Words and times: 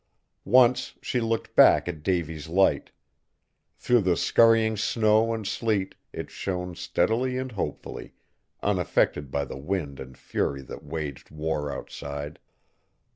Once 0.45 0.95
she 1.03 1.21
looked 1.21 1.55
back 1.55 1.87
at 1.87 2.01
Davy's 2.01 2.49
Light. 2.49 2.89
Through 3.77 4.01
the 4.01 4.17
scurrying 4.17 4.75
snow 4.75 5.31
and 5.31 5.45
sleet 5.45 5.93
it 6.11 6.31
shone 6.31 6.73
steadily 6.73 7.37
and 7.37 7.51
hopefully, 7.51 8.15
unaffected 8.63 9.29
by 9.29 9.45
the 9.45 9.57
wind 9.57 9.99
and 9.99 10.17
fury 10.17 10.63
that 10.63 10.83
waged 10.83 11.29
war 11.29 11.71
outside. 11.71 12.39